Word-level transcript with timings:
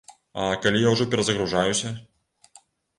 А 0.43 0.47
калі 0.63 0.81
я 0.87 0.95
ўжо 0.95 1.07
перазагружаюся? 1.13 1.95